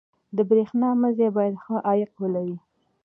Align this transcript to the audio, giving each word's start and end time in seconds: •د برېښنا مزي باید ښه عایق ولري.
•د 0.35 0.37
برېښنا 0.49 0.89
مزي 1.01 1.27
باید 1.37 1.55
ښه 1.63 1.75
عایق 1.87 2.11
ولري. 2.21 2.57